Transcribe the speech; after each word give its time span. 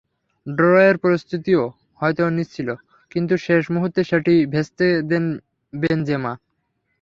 ড্রয়ের 0.47 0.95
প্রস্তুতিও 0.97 1.63
হয়তো 1.99 2.23
নিচ্ছিল, 2.29 2.69
কিন্তু 3.11 3.33
শেষ 3.45 3.63
মুহূর্তে 3.73 4.01
সেটি 4.09 4.33
ভেস্তে 4.53 4.87
দেন 5.09 5.25
বেনজেমা। 5.73 6.33